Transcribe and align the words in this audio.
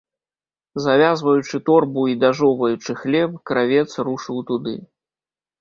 Завязваючы 0.85 1.59
торбу 1.67 2.05
і 2.13 2.17
дажоўваючы 2.23 2.91
хлеб, 3.03 3.39
кравец 3.51 3.87
рушыў 4.09 4.43
туды. 4.53 4.77